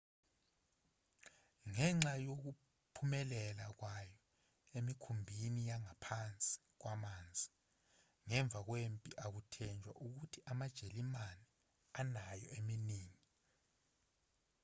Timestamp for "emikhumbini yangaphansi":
4.77-6.55